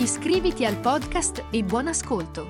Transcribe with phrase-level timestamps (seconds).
[0.00, 2.48] Iscriviti al podcast e buon ascolto!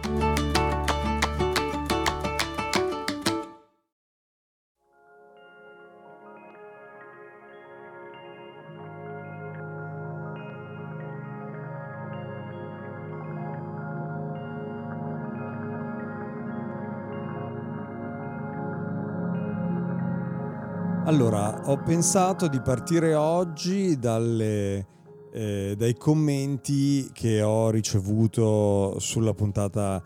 [21.06, 24.97] Allora, ho pensato di partire oggi dalle,
[25.38, 30.02] eh, dai commenti che ho ricevuto sulla puntata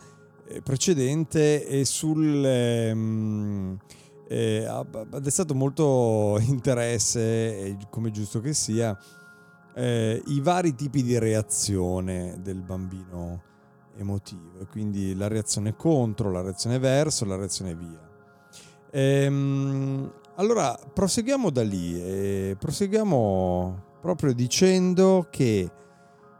[0.46, 2.44] eh, precedente e sul...
[2.44, 3.78] Ehm,
[4.28, 4.84] eh, ha
[5.20, 8.96] destato molto interesse, come giusto che sia,
[9.74, 13.42] eh, i vari tipi di reazione del bambino
[13.96, 18.10] emotivo, quindi la reazione contro, la reazione verso, la reazione via.
[18.90, 25.70] Ehm, allora, proseguiamo da lì e proseguiamo proprio dicendo che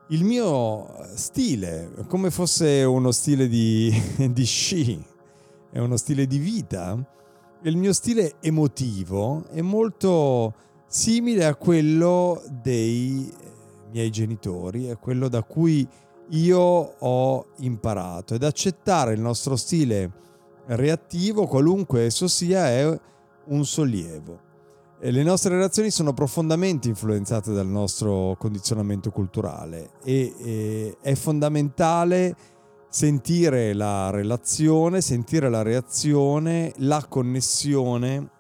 [0.09, 3.95] il mio stile, come fosse uno stile di,
[4.33, 5.01] di sci,
[5.71, 6.99] è uno stile di vita,
[7.63, 10.55] il mio stile emotivo è molto
[10.89, 13.33] simile a quello dei
[13.93, 15.87] miei genitori, è quello da cui
[16.31, 20.11] io ho imparato ed accettare il nostro stile
[20.67, 23.01] reattivo, qualunque esso sia, è
[23.45, 24.51] un sollievo.
[25.05, 32.37] E le nostre relazioni sono profondamente influenzate dal nostro condizionamento culturale e, e è fondamentale
[32.89, 38.31] sentire la relazione, sentire la reazione, la connessione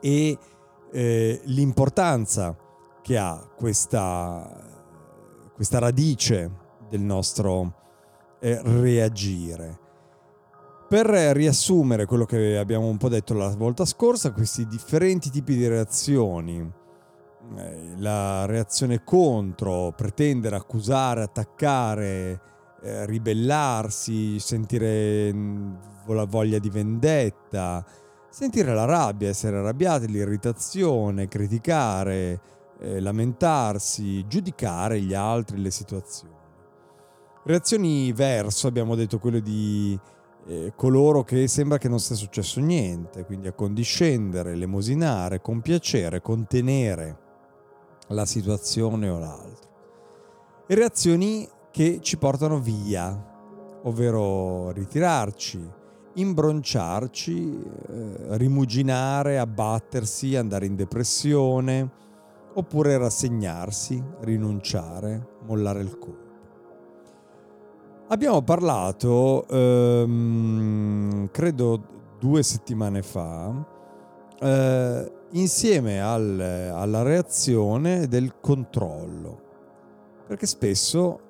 [0.00, 0.38] e
[0.90, 2.56] eh, l'importanza
[3.02, 4.50] che ha questa,
[5.54, 6.50] questa radice
[6.88, 7.74] del nostro
[8.40, 9.87] eh, reagire.
[10.88, 15.68] Per riassumere quello che abbiamo un po' detto la volta scorsa, questi differenti tipi di
[15.68, 16.66] reazioni,
[17.58, 22.40] eh, la reazione contro, pretendere, accusare, attaccare,
[22.80, 25.74] eh, ribellarsi, sentire mm,
[26.06, 27.84] la voglia di vendetta,
[28.30, 32.40] sentire la rabbia, essere arrabbiati, l'irritazione, criticare,
[32.80, 36.36] eh, lamentarsi, giudicare gli altri, le situazioni.
[37.44, 39.98] Reazioni verso, abbiamo detto quello di
[40.48, 47.18] eh, coloro che sembra che non sia successo niente, quindi accondiscendere, lemosinare, compiacere, contenere
[48.08, 49.70] la situazione o l'altro.
[50.66, 55.76] E reazioni che ci portano via, ovvero ritirarci,
[56.14, 61.90] imbronciarci, eh, rimuginare, abbattersi, andare in depressione,
[62.54, 66.27] oppure rassegnarsi, rinunciare, mollare il colpo.
[68.10, 71.82] Abbiamo parlato, ehm, credo
[72.18, 73.52] due settimane fa,
[74.40, 79.40] eh, insieme al, alla reazione del controllo.
[80.26, 81.20] Perché spesso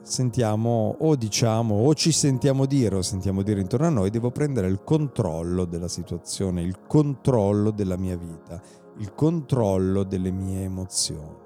[0.00, 4.68] sentiamo o diciamo o ci sentiamo dire o sentiamo dire intorno a noi devo prendere
[4.68, 8.58] il controllo della situazione, il controllo della mia vita,
[8.96, 11.40] il controllo delle mie emozioni.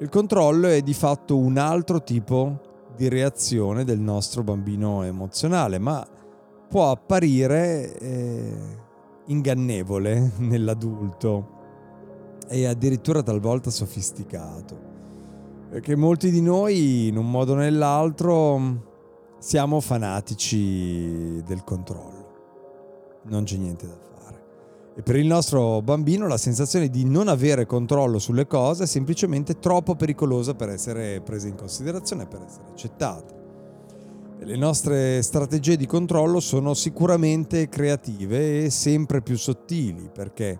[0.00, 2.67] Il controllo è di fatto un altro tipo
[2.98, 6.04] di reazione del nostro bambino emozionale, ma
[6.68, 8.56] può apparire eh,
[9.26, 11.56] ingannevole nell'adulto
[12.48, 14.86] e addirittura talvolta sofisticato.
[15.70, 18.86] Perché molti di noi, in un modo o nell'altro,
[19.38, 22.26] siamo fanatici del controllo.
[23.24, 24.07] Non c'è niente da fare.
[24.98, 29.60] E per il nostro bambino la sensazione di non avere controllo sulle cose è semplicemente
[29.60, 33.32] troppo pericolosa per essere presa in considerazione, per essere accettata.
[34.40, 40.58] Le nostre strategie di controllo sono sicuramente creative e sempre più sottili perché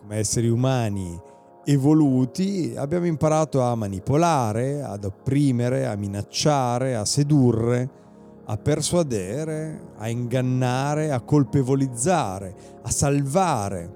[0.00, 1.20] come esseri umani
[1.66, 8.04] evoluti abbiamo imparato a manipolare, ad opprimere, a minacciare, a sedurre
[8.46, 13.90] a persuadere, a ingannare, a colpevolizzare, a salvare,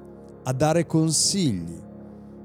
[0.45, 1.79] a dare consigli.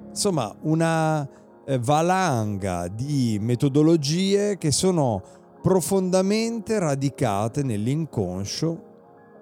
[0.10, 1.28] Insomma, una
[1.66, 5.22] eh, valanga di metodologie che sono
[5.62, 8.94] profondamente radicate nell'inconscio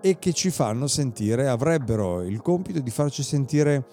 [0.01, 3.85] e che ci fanno sentire, avrebbero il compito di farci sentire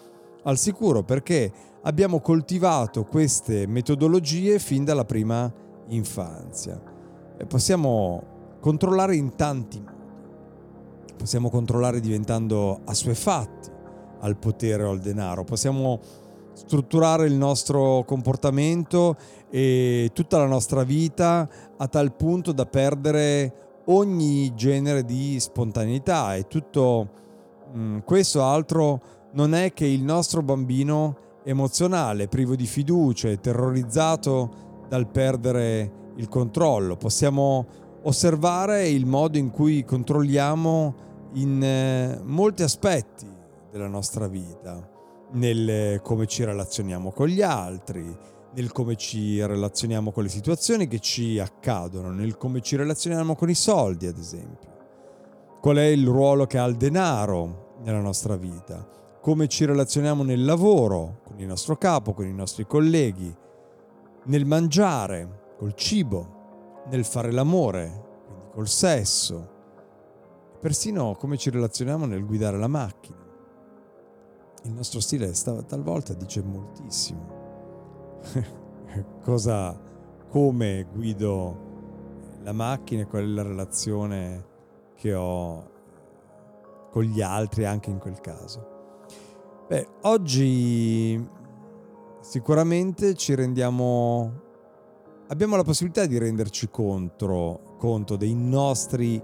[0.45, 1.53] al sicuro perché
[1.83, 5.53] abbiamo coltivato queste metodologie fin dalla prima
[5.89, 6.91] infanzia
[7.47, 9.99] possiamo controllare in tanti modi.
[11.17, 13.69] Possiamo controllare diventando assuefatti
[14.21, 15.99] al potere o al denaro, possiamo
[16.53, 19.17] strutturare il nostro comportamento
[19.51, 26.47] e tutta la nostra vita a tal punto da perdere ogni genere di spontaneità e
[26.47, 27.09] tutto
[27.75, 29.01] mm, questo altro
[29.33, 36.29] non è che il nostro bambino emozionale, privo di fiducia e terrorizzato dal perdere il
[36.29, 36.97] controllo.
[36.97, 37.67] Possiamo
[38.03, 40.95] osservare il modo in cui controlliamo
[41.35, 43.27] in eh, molti aspetti
[43.71, 44.89] della nostra vita,
[45.33, 48.17] nel come ci relazioniamo con gli altri,
[48.53, 53.49] nel come ci relazioniamo con le situazioni che ci accadono, nel come ci relazioniamo con
[53.49, 54.69] i soldi, ad esempio.
[55.61, 58.89] Qual è il ruolo che ha il denaro nella nostra vita?
[59.21, 63.33] Come ci relazioniamo nel lavoro, con il nostro capo, con i nostri colleghi,
[64.25, 66.39] nel mangiare, col cibo,
[66.89, 69.59] nel fare l'amore, quindi col sesso,
[70.61, 73.19] persino come ci relazioniamo nel guidare la macchina.
[74.65, 75.33] Il nostro stile
[75.67, 77.39] talvolta dice moltissimo.
[79.23, 79.79] Cosa,
[80.29, 81.69] come guido
[82.43, 84.47] la macchina e qual è la relazione
[84.95, 85.71] che ho
[86.91, 88.79] con gli altri anche in quel caso.
[89.69, 91.27] Beh, oggi
[92.21, 94.49] sicuramente ci rendiamo
[95.31, 99.23] abbiamo la possibilità di renderci contro, conto dei nostri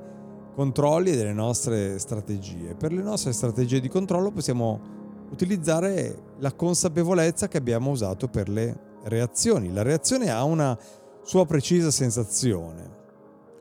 [0.54, 2.74] controlli e delle nostre strategie.
[2.74, 4.94] Per le nostre strategie di controllo possiamo
[5.30, 9.72] utilizzare la consapevolezza che abbiamo usato per le reazioni.
[9.72, 10.78] La reazione ha una
[11.22, 12.94] sua precisa sensazione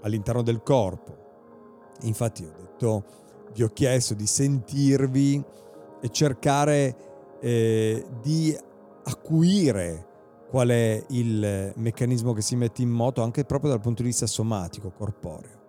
[0.01, 1.23] all'interno del corpo.
[2.01, 3.03] Infatti ho detto,
[3.53, 5.43] vi ho chiesto di sentirvi
[5.99, 6.95] e cercare
[7.39, 8.55] eh, di
[9.03, 10.13] acuire
[10.49, 14.27] qual è il meccanismo che si mette in moto anche proprio dal punto di vista
[14.27, 15.63] somatico, corporeo.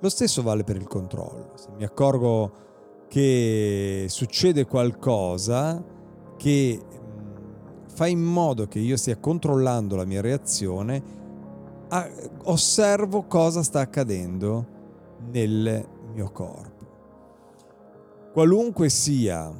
[0.00, 1.52] Lo stesso vale per il controllo.
[1.54, 2.52] Se mi accorgo
[3.08, 5.82] che succede qualcosa
[6.36, 6.80] che
[7.92, 11.02] fa in modo che io stia controllando la mia reazione,
[12.44, 14.66] osservo cosa sta accadendo
[15.30, 16.88] nel mio corpo.
[18.32, 19.52] Qualunque sia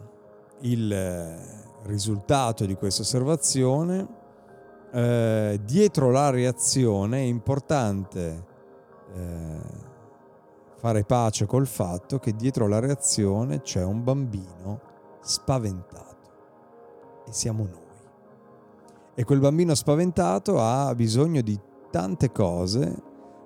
[0.61, 1.39] il
[1.83, 4.07] risultato di questa osservazione,
[4.93, 8.47] eh, dietro la reazione è importante
[9.15, 9.61] eh,
[10.77, 14.81] fare pace col fatto che dietro la reazione c'è un bambino
[15.21, 16.31] spaventato
[17.27, 17.89] e siamo noi.
[19.15, 21.59] E quel bambino spaventato ha bisogno di
[21.91, 23.03] tante cose,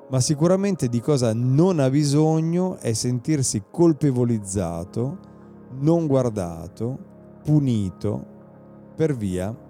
[0.09, 5.19] ma sicuramente di cosa non ha bisogno è sentirsi colpevolizzato,
[5.81, 6.99] non guardato,
[7.43, 8.33] punito
[8.95, 9.64] per via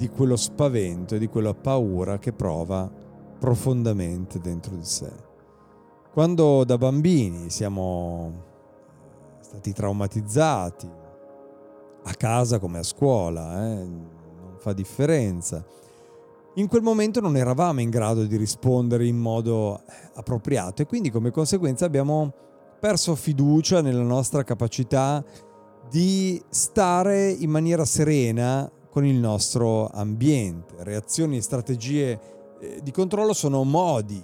[0.00, 2.90] di quello spavento e di quella paura che prova
[3.38, 5.12] profondamente dentro di sé.
[6.10, 8.32] Quando da bambini siamo
[9.40, 10.90] stati traumatizzati,
[12.02, 15.62] a casa come a scuola, eh, non fa differenza,
[16.54, 19.82] in quel momento non eravamo in grado di rispondere in modo
[20.14, 22.32] appropriato e quindi come conseguenza abbiamo
[22.80, 25.22] perso fiducia nella nostra capacità
[25.90, 30.74] di stare in maniera serena con il nostro ambiente.
[30.78, 32.20] Reazioni e strategie
[32.60, 34.22] eh, di controllo sono modi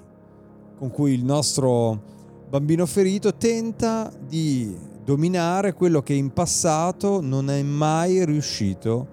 [0.77, 2.03] con cui il nostro
[2.49, 9.09] bambino ferito tenta di dominare quello che in passato non è mai riuscito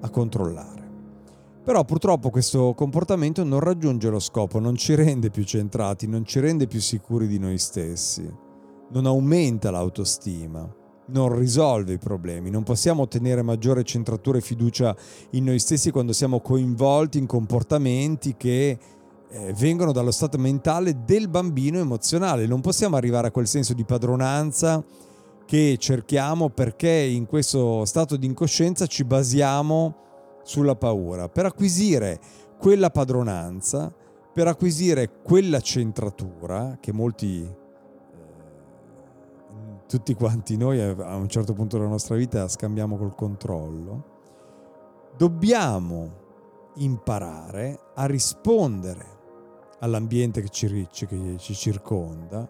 [0.00, 0.80] a controllare.
[1.64, 6.40] Però purtroppo questo comportamento non raggiunge lo scopo, non ci rende più centrati, non ci
[6.40, 8.28] rende più sicuri di noi stessi,
[8.90, 10.80] non aumenta l'autostima
[11.12, 12.50] non risolve i problemi.
[12.50, 14.96] Non possiamo ottenere maggiore centratura e fiducia
[15.30, 18.78] in noi stessi quando siamo coinvolti in comportamenti che
[19.28, 22.46] eh, vengono dallo stato mentale del bambino emozionale.
[22.46, 24.82] Non possiamo arrivare a quel senso di padronanza
[25.44, 29.96] che cerchiamo perché in questo stato di incoscienza ci basiamo
[30.42, 31.28] sulla paura.
[31.28, 32.18] Per acquisire
[32.58, 33.92] quella padronanza,
[34.32, 37.60] per acquisire quella centratura che molti
[39.92, 44.04] tutti quanti noi a un certo punto della nostra vita scambiamo col controllo,
[45.18, 46.20] dobbiamo
[46.76, 49.04] imparare a rispondere
[49.80, 52.48] all'ambiente che ci, che ci circonda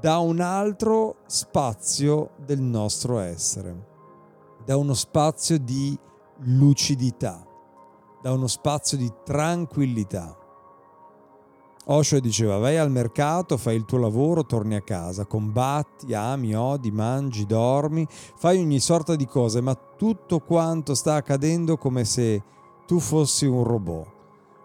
[0.00, 3.86] da un altro spazio del nostro essere,
[4.64, 5.98] da uno spazio di
[6.44, 7.46] lucidità,
[8.22, 10.34] da uno spazio di tranquillità.
[11.86, 16.90] Osho diceva vai al mercato, fai il tuo lavoro, torni a casa, combatti, ami, odi,
[16.90, 22.42] mangi, dormi, fai ogni sorta di cose, ma tutto quanto sta accadendo come se
[22.86, 24.18] tu fossi un robot.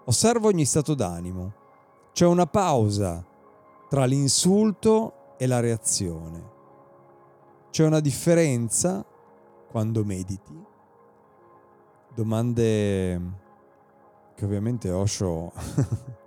[0.05, 1.53] Osserva ogni stato d'animo,
[2.11, 3.25] C'è una pausa
[3.89, 6.53] tra l'insulto e la reazione.
[7.71, 9.05] C'è una differenza
[9.69, 10.63] quando mediti.
[12.13, 13.21] Domande
[14.35, 15.51] che ovviamente Osho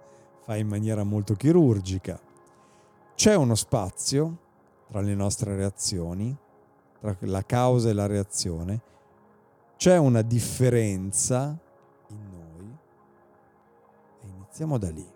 [0.49, 2.19] fa in maniera molto chirurgica.
[3.15, 4.39] C'è uno spazio
[4.89, 6.35] tra le nostre reazioni,
[6.99, 8.81] tra la causa e la reazione,
[9.77, 11.55] c'è una differenza
[12.09, 12.77] in noi
[14.23, 15.07] e iniziamo da lì.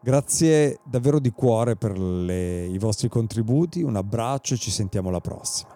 [0.00, 5.20] Grazie davvero di cuore per le, i vostri contributi, un abbraccio e ci sentiamo alla
[5.20, 5.75] prossima.